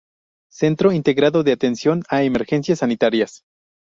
[0.51, 3.43] Centro integrado de atención a emergencias sanitarias.